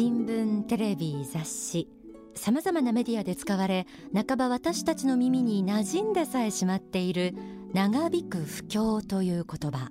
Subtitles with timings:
[0.00, 1.86] 新聞テレビ雑誌
[2.34, 7.34] さまざまなメディアで使われ半ば私たちの耳に馴染んでさえしまっている
[7.74, 9.90] 長引く不況という言葉。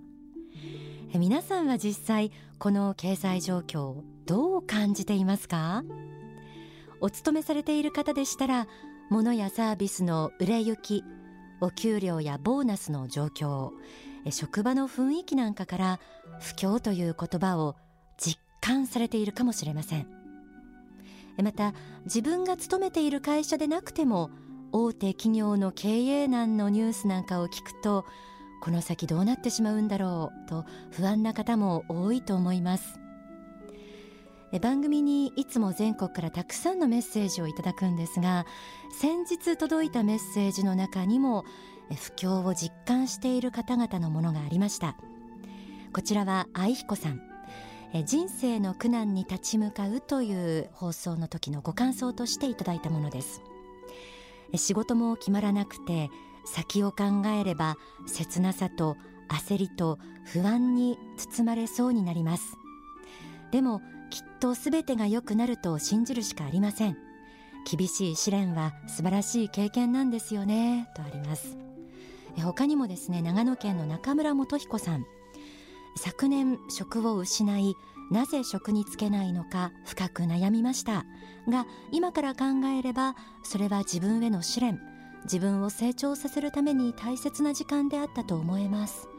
[1.14, 5.84] 皆さんは実際この経済状況をどう感じていますか？
[7.02, 8.68] お勤めされている方でしたら
[9.12, 11.04] 物やサービスの売れ行き
[11.62, 13.74] お給料やボーナスの状況
[14.32, 16.00] 職場の雰囲気なんかから
[16.40, 17.76] 不況という言葉を
[18.62, 20.08] 感されているかもしれません。
[21.44, 21.74] また
[22.04, 24.30] 自分が勤めている会社でなくても
[24.72, 28.06] 大手企業の経営難のニュースなんかを聞くと
[28.62, 33.00] この先どうなってしまうんだろうと不安な方も多いと思います。
[34.62, 38.48] 番組にいつも全国からたくさんのメッセージをいただくんですが
[39.00, 41.46] 先日届いたメッセージの中にも
[41.90, 44.96] 不況を実感している方々のものがありました。
[45.94, 47.29] こちらは愛彦さん。
[48.06, 53.42] 人生の苦難に立ち向かうという放送の時のご感想としていただいたものです。
[54.56, 56.10] 仕事も決まらなくて
[56.46, 57.06] 先を考
[57.40, 58.96] えれば切なさと
[59.28, 62.58] 焦りと不安に包まれそうになります。
[63.52, 66.98] でもきっと全てが良くなると信じるしかありません。
[67.70, 71.58] 厳しい試練は素晴らしい経験なんですよねとあります。
[72.38, 75.06] 他にもですね長野県の中村元彦さん。
[75.96, 77.76] 昨年職を失い
[78.12, 81.06] なぜ職に就けないのか深く悩みました。
[81.48, 82.46] が今から考
[82.78, 84.80] えればそれは自分への試練
[85.24, 89.10] 自分を成長させるために大切な時間であったと思えます。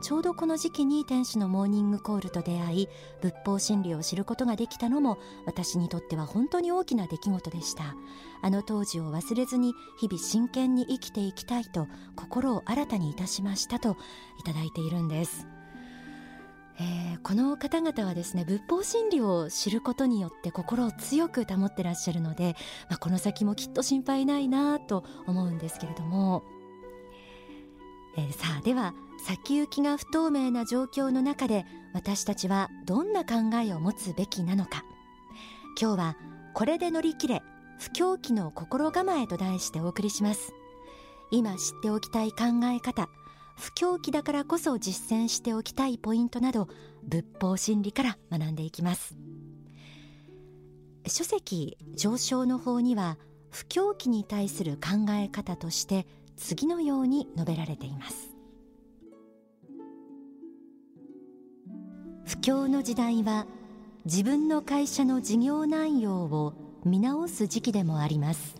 [0.00, 2.88] ちょうどこの時期に天使のモーニングコールと出会い
[3.20, 7.96] 仏法真理を知ることができたのも私にとっては本当に大きな出来事でした。
[8.40, 13.96] あの当時を忘れずに日々真剣に生きていきたいと心を新たにいたしましたと
[14.38, 15.48] いただいているんです。
[16.80, 22.54] えー、この方々はですね仏法真理を知ることによって心を強く保ってらっしゃるので、
[22.88, 26.44] まあ、この先もきっと心配ないなと思うんですけれども、
[28.16, 28.94] えー、さあでは
[29.26, 33.34] 先行きが不透明な状況の中で私たちはどんな考
[33.64, 34.84] えを持つべきなのか。
[35.80, 36.16] 今日は
[36.54, 37.42] これで乗り切れ
[37.78, 40.52] 不況期の心構えと題してお送りします。
[41.30, 43.08] 今知っておきたい考え方
[43.58, 46.68] 不況期だからこそ実践しておきたいポイントなど
[47.02, 49.16] 仏法真理から学んでいきます。
[51.08, 53.18] 書籍上昇の方には
[53.50, 58.30] 不況期に対する考え方として次のように述べられています。
[62.24, 63.46] 不況の時代は
[64.04, 66.54] 自分の会社の事業内容を
[66.84, 68.54] 見直す時期でもあります。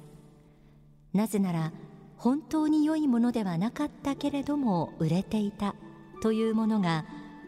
[1.13, 1.73] なぜなら
[2.19, 5.75] 本当に良いものではなかったけれども売れていた
[6.21, 7.05] というものが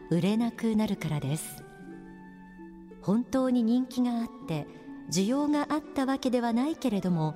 [0.09, 1.63] 売れなくなるからです。
[3.01, 4.67] 本当に人気があって
[5.11, 7.35] 需要があったわけではないけれども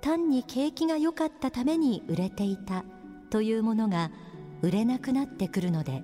[0.00, 2.84] 単に景気が良かったために売れていた
[3.30, 4.10] というものが
[4.60, 6.02] 売れなくなってくるので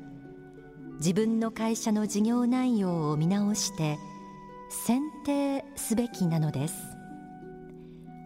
[0.98, 3.98] 自分の会社の事業内容を見直して
[4.70, 6.75] 選定すべきなのです。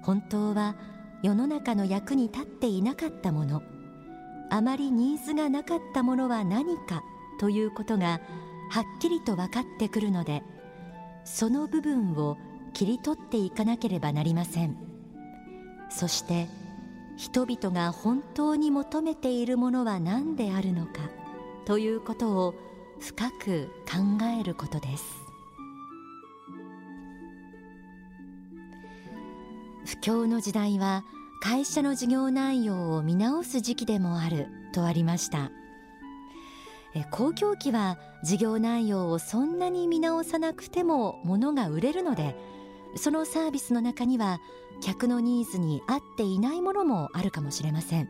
[0.03, 0.77] 本当は
[1.23, 3.63] 世の中の役に立っていなかったもの。
[4.51, 7.03] あまりニーズがなかったものは何か
[7.39, 8.21] ということが
[8.71, 10.43] はっきりと分かってくるので
[11.25, 12.39] その部分を
[12.73, 14.77] 切り取っていかなければなりません。
[15.91, 16.49] そして
[17.17, 21.11] 人々が本当に求めているものは何であるのか
[21.65, 22.55] ということを
[23.01, 25.18] 深く考えることです。
[30.09, 31.05] 不況の時代は
[31.39, 35.51] 会社の事業内容を見直す時期でもあるとありました。
[37.11, 42.35] 公共機は事業内容をそんなに見直さなくても物が売れるので
[42.97, 44.41] そのサービスの中には
[44.83, 48.09] 客のニーズに合っていないものもあるかもしれません。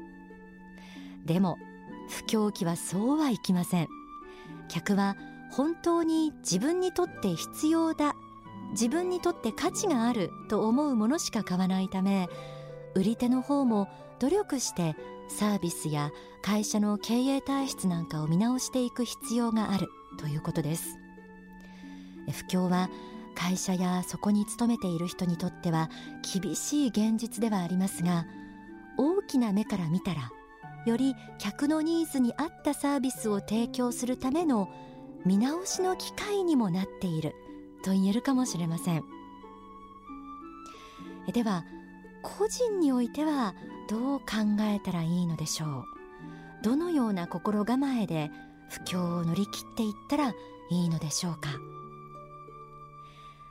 [1.26, 1.58] でも
[2.08, 3.88] 不況期はそうはいきません。
[4.68, 5.16] 客は
[5.50, 8.14] 本当に自分にとって必要だ
[8.70, 12.28] 自分にとって価値があると思うものしか買わないため
[12.94, 13.88] 売り手の方も
[14.18, 14.96] 努力して
[15.28, 16.10] サービスや
[16.42, 19.88] 会社の経営体質なんかを見直していく必要がある
[20.18, 20.98] ということです。
[22.30, 22.90] 不況は
[23.34, 25.90] 会社やそこに勤めている人にとっては
[26.34, 28.26] 厳しい現実ではありますが
[28.98, 30.32] 大きな目から見たら
[30.84, 34.68] より客のニーズに合ったサービスを提供するための
[35.24, 37.34] 見直しの機会にもなっている
[37.82, 39.04] と言えるかもしれません。
[41.32, 41.64] では
[42.22, 43.54] 個人においては
[43.88, 44.26] どう考
[44.60, 45.84] えたらいいのでしょう？
[46.62, 48.30] どのような心構えで
[48.70, 50.30] 不況を乗り切っていったら
[50.70, 51.50] いいのでしょうか？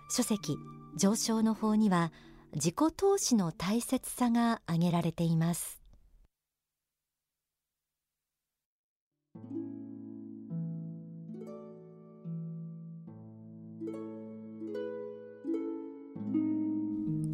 [0.09, 0.57] 書籍
[0.95, 2.12] 上昇の法には
[2.53, 5.79] 自己投資の大切さが挙げられています。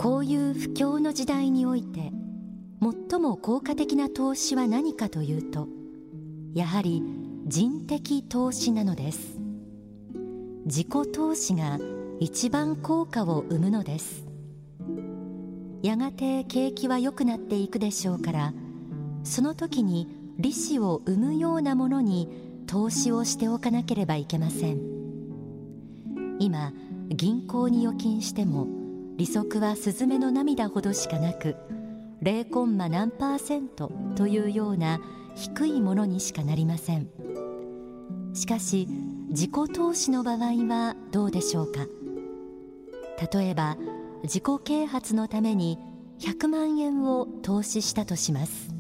[0.04, 2.12] こういう不況の時代において
[3.10, 5.70] 最も効果的な投資は何かというと
[6.54, 7.02] やはり
[7.46, 9.40] 人的投資なのです。
[10.66, 11.80] 自己投資が
[12.20, 14.26] 一番効果を生むのです。
[15.82, 18.54] やがて景気は良くなっていくでしょうから
[19.24, 22.28] その時に利子を生むようなものに
[22.68, 24.82] 投資をしておかなければいけません。
[26.40, 26.74] 今
[27.08, 28.83] 銀行に預金しても
[29.16, 31.56] 利息はスズメの涙ほどしかなく
[32.24, 35.00] 0コンマ何パーセントというような
[35.36, 37.10] 低いものにしかなりません。
[38.34, 38.88] しかし
[39.30, 41.86] 自己投資の場合はどうでしょうか？
[43.32, 43.78] 例えば
[44.24, 45.78] 自己啓発のために
[46.20, 48.74] 100万円を投資したとします。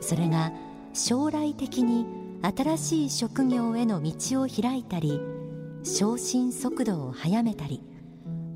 [0.00, 0.52] それが
[0.92, 2.06] 将来的に
[2.42, 5.20] 新しい職業への道を開いたり
[5.84, 7.82] 昇進速度を速めたり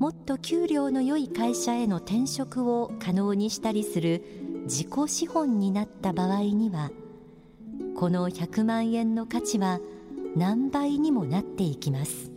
[0.01, 4.23] もっと給料の良い会社への転職を可能にしたりする
[4.63, 6.89] 自己資本になった場合には
[7.95, 9.79] この100万円の価値は
[10.35, 12.31] 何倍にもなっていきます。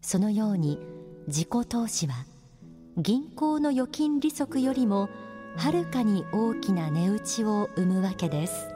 [0.00, 0.78] そのように
[1.26, 2.14] 自己投資は
[2.96, 5.10] 銀行の預金利息よりも
[5.58, 8.70] はるかに大きな値打ちを生むわけです。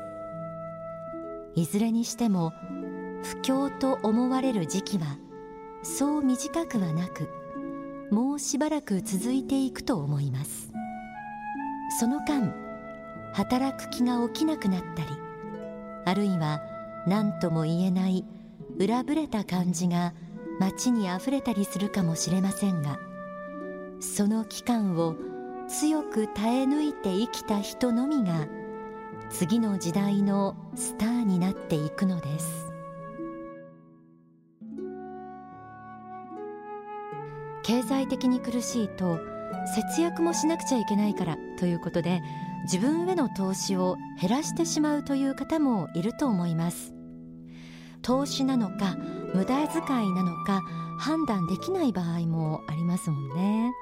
[1.55, 2.52] いずれにしても
[3.23, 5.17] 不況と思われる時期は
[5.82, 7.29] そう短くはなく
[8.11, 10.73] もうしばらく続いていくと思います。
[11.99, 12.55] その間
[13.34, 15.08] 働く気が起きなくなったり
[16.05, 16.62] あるいは
[17.06, 18.25] 何とも言えない
[18.79, 20.14] 裏ぶれた感じが
[20.58, 22.99] 街にあふれたりするかもしれませんが
[24.00, 25.17] その期間を
[25.69, 28.46] 強く耐え抜いて生きた人のみが
[29.31, 32.71] 次の時代のスターになっていくのです。
[37.64, 39.20] 経済的に苦しいと
[39.74, 42.22] 節約もしなくちゃいけないからということで
[42.64, 46.92] 自分への投資を減らしてしまうという方もいると思います。
[48.02, 48.96] 投資なのか
[49.34, 50.62] 無駄遣いなのか
[50.98, 53.72] 判断できない場合もありますもんね。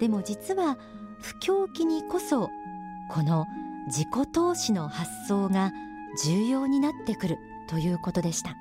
[0.00, 0.76] でも実は
[1.20, 2.50] 不況期にこそ
[3.10, 3.46] この
[3.86, 5.72] 自己投資の発想が
[6.22, 7.38] 重要になってくる
[7.68, 8.56] ということでした。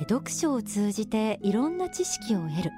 [0.00, 2.70] 読書を通じていろんな知識を得る。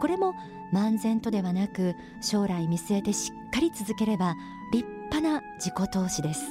[0.00, 0.34] これも
[0.72, 4.34] 漫然とではなく将来見据えてしっかり続ければ
[4.72, 6.42] 立派な自己投資です。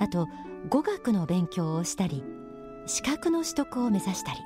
[0.00, 0.28] あと
[0.68, 2.24] 語学の勉強をしたり
[2.86, 4.38] 資格の取得を目指したり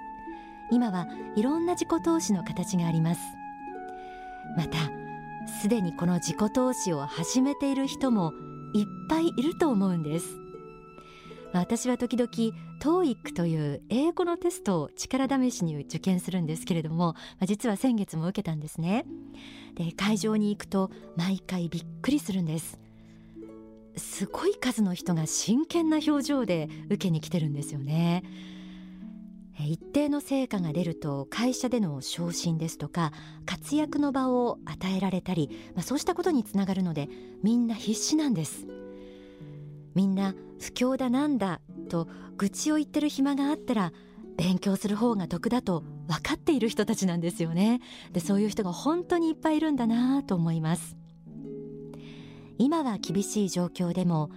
[0.70, 3.20] 今はいろんな自己投資の形があります。
[4.56, 4.78] また
[5.60, 8.32] すでにこの自己投資を始めている人も
[8.74, 10.26] いっぱいいると思うんです。
[11.52, 12.28] 私は時々
[12.80, 17.14] TOEIC という英語のテストを力試しに受験するんですけれども
[17.46, 19.04] 実は先月も受けたんですね。
[19.74, 22.78] で会場に行くと毎回びっくりするんです。
[23.96, 28.22] すごい数の人が真剣な表情で受けに来てるんですよね。
[29.60, 33.12] 一定の成果が出ると会社での昇進ですとか
[33.44, 37.08] 活躍の場を与えられたり、まあ、そうしたことにつながるので
[37.42, 38.66] みんな必死なんです。
[39.94, 43.92] みんな不況だなんだと愚痴を言ってる暇があったら
[44.36, 47.80] 勉強する方が得だと分かっている人たちなんですよね。
[48.12, 50.96] でそういう人が本当にいっぱいいるんだなと思います。
[52.58, 54.30] 今は厳しい状況でも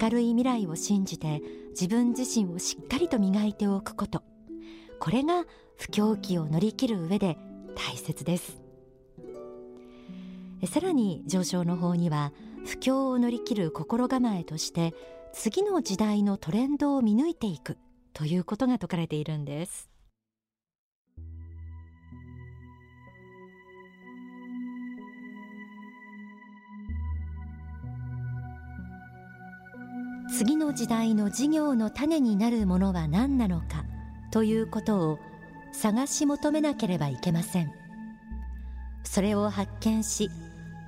[0.00, 4.22] 明るい未来を信じて自分自身をしっかりと磨いておくこと。
[5.00, 5.44] これが
[5.76, 7.38] 不況期を乗り切る上で
[7.74, 8.60] 大切です。
[10.66, 12.32] さらに上昇の方には
[12.66, 14.92] 不況を乗り切る心構えとして
[15.40, 17.78] 次の時代のトレンドを見抜いていく
[18.12, 19.88] ということが説かれているんです。
[30.36, 33.84] 次の時代の事業の種になるものは何なのか
[34.32, 35.18] ということを
[35.70, 37.70] 探し求めなければいけません。
[39.04, 40.30] それを発見し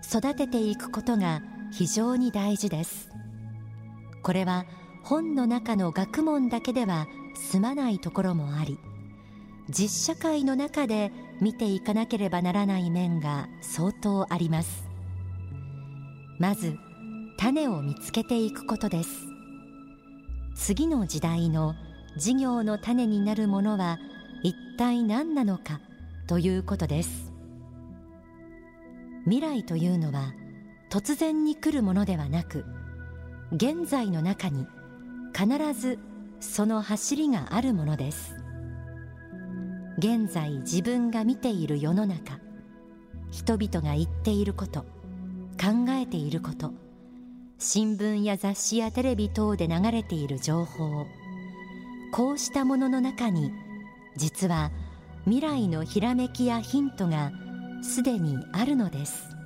[0.04, 1.40] 育てていくことが
[1.71, 3.10] 非常に大事です。
[4.23, 4.67] これは
[5.03, 8.79] 本の中の学問だけでは済まないところもあり
[9.69, 14.85] 実社会の中で見ていかなければならない面が相当あります。
[16.39, 16.77] まず
[17.39, 19.11] 種を見つけていくことです。
[20.57, 21.75] 次の時代の
[22.17, 23.99] 事業の種になるものは
[24.43, 25.81] 一体何なのか
[26.27, 27.33] ということです。
[29.25, 30.35] 未来というのは
[30.91, 32.65] 突然に来るものではなく
[33.52, 34.66] 現在の中に
[35.35, 35.99] 必ず
[36.40, 38.40] その走りがあるものです。
[39.99, 42.38] 現在自分が見ている世の中
[43.30, 44.80] 人々が言っていること
[45.61, 46.73] 考えていること
[47.59, 51.04] 新聞や雑誌やテレビ等で流れている情報
[52.12, 53.52] こうしたものの中に
[54.16, 54.71] 実は
[55.25, 57.30] 未来のひらめきやヒントが
[57.83, 59.37] すでにあるのです。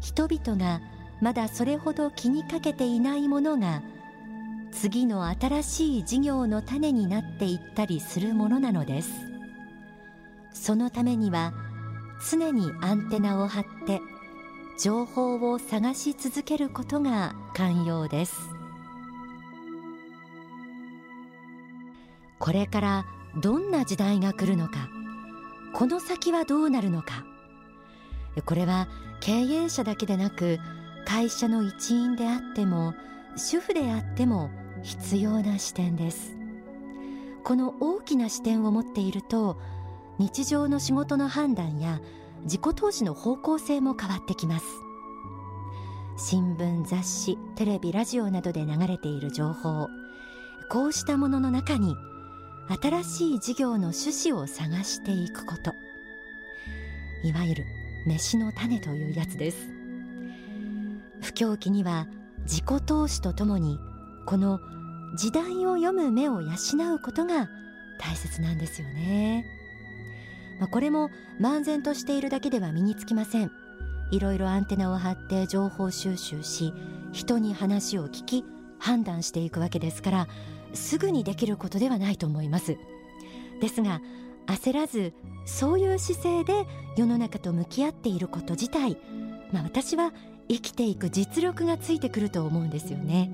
[0.00, 0.80] 人々が
[1.20, 3.82] まだそれほど気にかけていないものが
[4.72, 9.10] 次の新しい事業の種になっていったりするものなのです。
[10.52, 11.52] そのためには
[12.30, 14.00] 常にアンテナを張って
[14.78, 18.36] 情報を探し続けることが肝要です。
[22.38, 23.06] これから
[23.40, 24.88] どんな時代が来るのか
[25.72, 27.24] この先はどうなるのか。
[28.44, 28.88] これは
[29.20, 30.58] 経営者だけでなく
[31.06, 32.94] 会社の一員であっても
[33.36, 34.50] 主婦であっても
[34.82, 36.36] 必要な視点です。
[37.44, 39.56] この大きな視点を持っていると
[40.18, 42.00] 日常の仕事の判断や
[42.42, 44.66] 自己投資の方向性も変わってきます。
[46.18, 49.88] 新聞雑誌テレビラジオなどで流れている情報
[50.70, 51.94] こうしたものの中に
[52.82, 55.72] 新しい事業の趣旨を探していくこと。
[57.22, 57.64] いわゆる
[58.06, 59.75] 飯の種というやつです。
[61.36, 62.06] 不況期には
[62.44, 63.78] 自己投資とともに
[64.24, 64.58] この
[65.16, 66.48] 時代を読む目を養
[66.94, 67.50] うことが
[68.00, 69.44] 大切なんですよね、
[70.58, 73.50] まあ、これも漫然としているだけでは身につきません。
[74.12, 76.72] いろいろアンテナを張って情報収集し
[77.12, 78.44] 人に話を聞き
[78.78, 80.28] 判断していくわけですから
[80.74, 82.78] すぐにできることではないと思います。
[83.60, 84.00] ですが
[84.46, 85.12] 焦らず
[85.44, 86.66] そういう姿勢で
[86.96, 88.96] 世の中と向き合っていること自体、
[89.52, 90.12] まあ、私は
[90.48, 93.30] 生きていく実力がついてくると思うんですよね。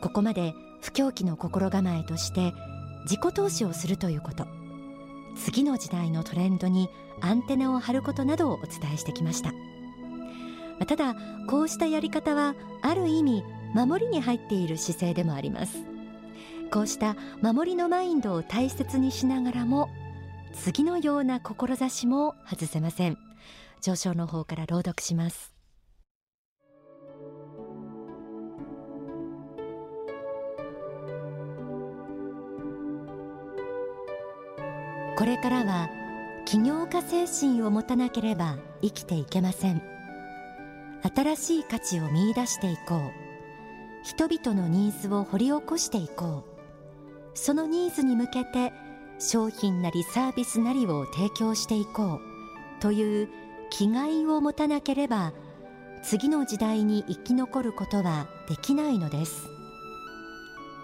[0.00, 2.52] ここまで不況期の心構えとして
[3.02, 4.46] 自己投資をするということ。
[5.36, 6.88] 次の時代のトレンドに
[7.20, 9.52] アンテナを張ることなどをお伝えしてきました。
[10.86, 11.16] ただ
[11.48, 13.42] こうしたやり方はある意味
[13.74, 15.78] 守りに入っている姿勢でもあります。
[16.70, 19.88] こうした守りのマインドを大切にしながらも
[20.52, 23.18] 次のような志も外せません。
[23.80, 25.56] 上昇の方から朗読します。
[35.16, 35.88] これからは
[36.44, 39.82] 起業家精神を持たなければ生きていけません。
[41.14, 43.10] 新しい価値を見出していこう。
[44.04, 47.38] 人々のニーズを掘り起こしていこう。
[47.38, 48.72] そのニーズに向けて
[49.18, 52.20] 商品なりサービスなりを提供していこう。
[52.80, 53.28] という
[53.76, 55.34] 気概を持たなければ
[56.02, 59.48] 次の時代に生き残ることはできないのです。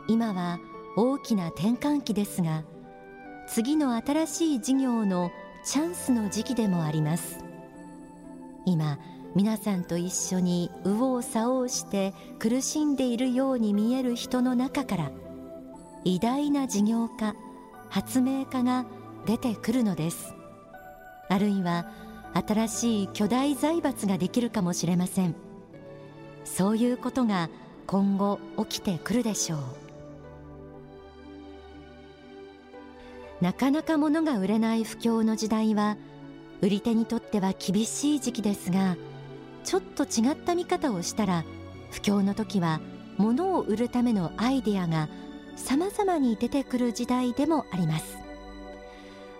[0.08, 0.58] 今は
[0.94, 2.64] 大きな転換期ですが
[3.48, 5.30] 次の新しい事業の
[5.64, 7.38] チャンスの時期でもあります。
[8.66, 8.98] 今
[9.34, 15.10] 皆さんと一緒に右往左往して苦しんでいるように見える人の中から
[16.04, 17.34] 偉大な事業家
[17.88, 18.84] 発明家が
[19.24, 20.34] 出てくるのです。
[21.30, 21.86] あるいは
[22.34, 25.34] 新しい巨大財閥ができるかもしれません。
[26.44, 27.50] そういうことが
[27.86, 29.60] 今後起きてくるでしょう。
[33.42, 35.96] なかなか物が売れない不況の時代は
[36.60, 38.96] 売り手にとっては厳しい時期ですが
[39.64, 41.44] ちょっと違った見方をしたら
[41.90, 42.80] 不況の時は
[43.18, 45.08] 物を売るためのアイデアが
[45.56, 48.21] 様々に出てくる時代でもあります。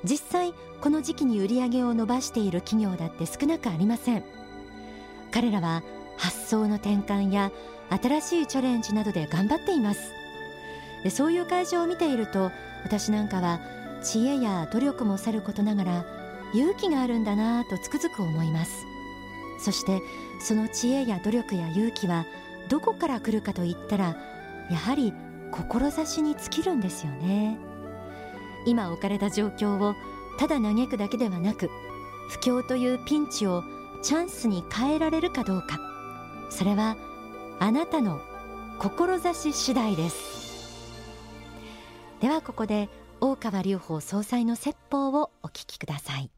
[0.05, 4.25] 実際この時期に売り上げを伸ばしている企業だって少なくありません。
[5.31, 5.83] 彼らは
[6.17, 7.51] 発想の転換や
[7.89, 10.01] 新しいチャレンジなどで頑張っています。
[11.11, 12.51] そういう会社を見ていると
[12.85, 13.61] 私なんかは
[14.03, 16.07] 知恵や努力もさることながら
[16.55, 18.85] 勇気があるんだなぁとつくづく思います。
[19.59, 20.01] そして
[20.41, 22.27] その知恵や努力や勇気は
[22.69, 24.17] どこから来るかといったら
[24.71, 25.15] やはり
[25.53, 27.59] 志に尽きるんですよね。
[28.67, 29.95] 今置かれた状況を
[30.39, 31.71] ただ嘆くだけではなく
[32.29, 33.63] 不況というピンチを
[34.03, 35.81] チャンスに変えられるかどうか。
[36.51, 36.97] それは
[37.59, 38.21] あなたの
[38.79, 40.43] 志次第です。
[42.21, 42.89] ではここで
[43.21, 46.31] 大川隆法総裁の説法をお聞きください。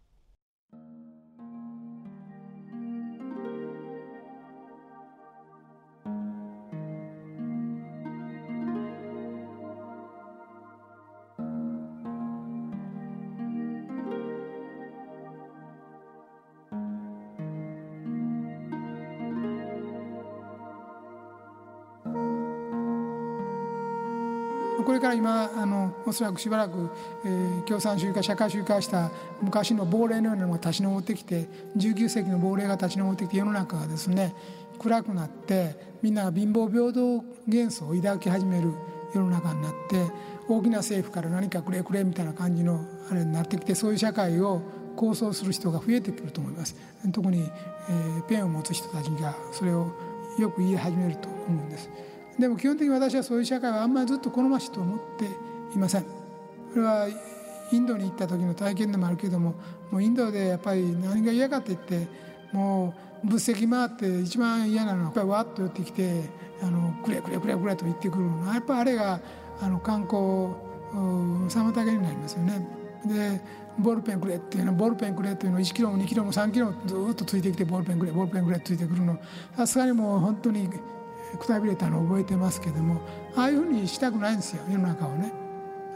[24.84, 26.90] これから今あのおそらくしばらく、
[27.24, 29.10] えー、共産主義化社会主義化した
[29.40, 34.34] 昔の亡霊のようなのが立ち上ってきて19世紀の亡霊が立ち上ってきて世の中がですね
[34.78, 38.72] 暗くなってみんなが貧乏平等幻想を抱き始める
[39.14, 40.10] 世の中になって
[40.48, 44.60] 大きな政府から何かくれくれみたいな感じのあれになってきてそういう社会を
[44.96, 46.76] 構想する人が増えてくると思います。
[47.12, 47.40] 特に、
[47.88, 49.90] えー、ペンを持つ人たちがそれを
[50.38, 51.90] よく言い始めると思うんです。
[52.38, 55.24] でも基本的に私はそういう社会はあんまりずっと好ましいと思って
[55.76, 56.08] いませんこ
[56.76, 57.08] れは
[57.72, 59.54] インドに行った時の体験でもあるけども
[59.90, 62.08] もうインドでやっぱり何が嫌かって言って
[62.52, 66.28] もう物席回って一番嫌なのはやっぱりわっと寄ってきて
[66.62, 69.20] あのくれくれくれくれと言ってくるのはやっぱあれが
[69.60, 70.54] あの観光
[71.48, 72.66] 妨げになりますよね。
[73.06, 73.40] で
[73.78, 79.18] ボールペンくれっていうのボールペンくれっていうのを1キロも2キロも3キロもずっとついてきてボールペンくれボールペンくれついてくるの
[79.56, 80.70] さすがにもう本当に
[81.36, 83.00] くたびれたのを覚えてますけども
[83.36, 85.32] ああいうふうにしたくないんですよ世の中をね。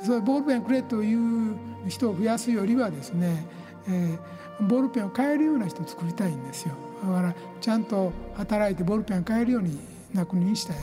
[0.04, 1.56] そうボールペンくれという
[1.88, 3.44] 人を増やすよりはですね、
[3.88, 6.74] えー、ボールペンを買えるような人を作りたいんですよ。
[7.02, 9.78] だからちゃんと働いてボールペンを買えるように
[10.14, 10.76] な国にしたい。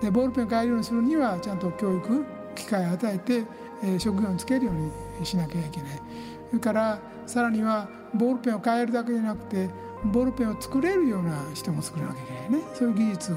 [0.00, 2.24] でボールペンを買えるようにするにはちゃんと教育
[2.54, 3.44] 機会を与えて、
[3.82, 6.00] えー、職業につけるようにしなきゃいけない。
[6.48, 9.68] それからさらにはボールペンを買えるだけじゃなくて
[10.04, 12.66] ボールペンを作れるような人も作らなきゃいけないね。
[12.74, 13.36] そういう技術を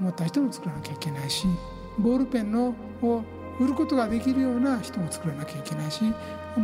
[0.00, 1.46] 持った人も作らなきゃいけないし
[1.98, 3.22] ボールペンのを
[3.60, 6.00] 売ることができるような人も作らなきゃいけないし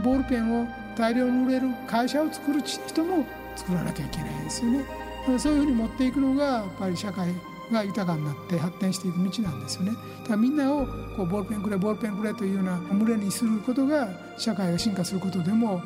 [0.03, 3.25] ボールペンを大量に売れる会社を作る人も
[3.57, 4.85] 作らなきゃいけないですよね。
[5.39, 7.29] そういうふうに持っていくのがやっぱり社会
[7.71, 9.93] が豊かになって発展していく道なんですよね。
[9.93, 15.81] だからみんなをこうボールペンくれボールペンくれというような群れにすることが社会が進化することでも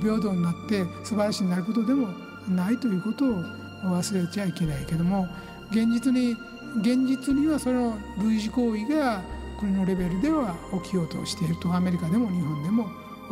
[0.00, 2.08] 平等になって素晴らしいになることでも
[2.48, 3.42] ないということを
[3.84, 5.26] 忘れちゃいけないけども
[5.70, 6.36] 現実に
[6.80, 9.22] 現実にはその類似行為が
[9.58, 11.74] 国のレベルでは起きようとしていると。
[11.74, 12.88] アメリカでも日本でも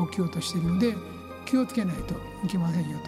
[0.09, 0.94] 起きようとしているので
[1.44, 2.99] 気をつけないといけませんよ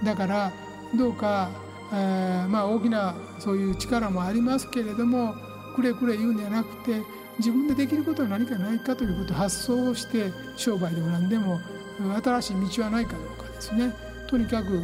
[0.00, 0.06] と。
[0.06, 0.52] だから
[0.96, 1.50] どうか、
[1.92, 5.34] えー、まあ大きなそういう力もありますけれども
[5.76, 7.02] くれくれ言うんじゃなくて
[7.38, 11.60] 自分でできることは何かないかということを発想をして商売でも何でも
[12.22, 13.92] 新しい道はないかどうかですね。
[14.28, 14.80] とにかく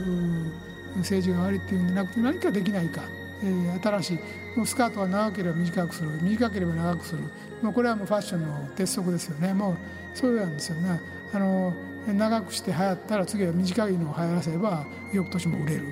[0.96, 3.02] 政治が悪いっていうんじゃなくて何かできないか、
[3.42, 4.66] えー、新しい。
[4.66, 6.10] スカートは長ければ短くする。
[6.22, 7.22] 短ければ長くする。
[7.62, 9.54] もうこれはもうファッションの鉄則ですよね。
[9.54, 9.76] もう
[10.14, 11.00] そうなんですよね。
[11.32, 11.72] あの
[12.06, 15.82] 長くして流行ったら次は短いのを流行らせれば翌年も売れる。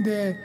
[0.00, 0.36] で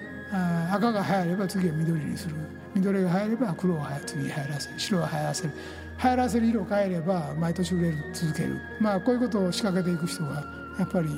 [0.72, 2.36] 赤が流行れば次は緑にする。
[2.76, 4.80] 緑が流行れば黒を次流行らせる。
[4.80, 5.54] 白を流行らせる。
[6.02, 8.58] 流行らせる色を変えれば毎年売れる続ける。
[8.80, 10.46] まあこういうことを仕掛けていく人が
[10.78, 11.10] やっぱり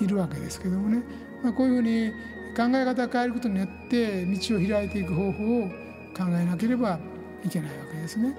[0.00, 1.02] いるわけですけどもね、
[1.42, 2.12] まあ、こういうふうに
[2.56, 5.68] 考え方を変えることによって道を開いていく方法を
[6.16, 6.98] 考えなければ
[7.44, 8.36] いけないわけですね。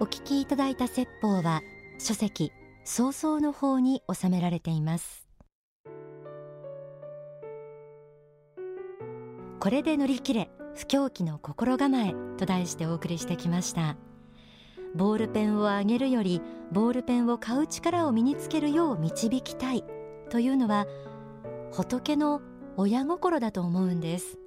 [0.00, 1.60] お聞きいただいた説法は
[1.98, 2.52] 書籍
[2.84, 5.26] 創造の方に収められています。
[9.60, 13.96] これで乗り切れ不況期の心構えと題してお送りしてきました。
[14.94, 16.40] ボールペンをあげるより
[16.72, 19.84] ボールペンを買う力を身につけるよう導きたい。
[20.30, 20.86] というのは
[21.72, 22.40] 仏の
[22.76, 24.38] 親心だと思うんです。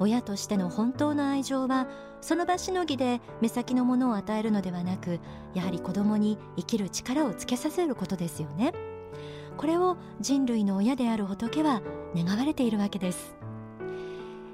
[0.00, 1.86] 親としての本当の愛情は
[2.20, 5.20] その場しのぎで目先のものを与えるのではなく
[5.54, 8.72] やはり子供に生きる力をつけさせることですよね。
[9.56, 11.80] これを人類の親である仏は
[12.16, 13.36] 願われているわけです。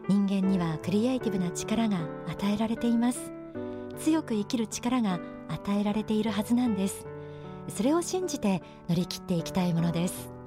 [0.08, 3.32] 人間にはクリエイティブな力が与えられています。
[3.98, 7.06] 強く生きる力が与えられているはずなんです。
[7.68, 10.39] それを信じて乗り切っていきたいものです。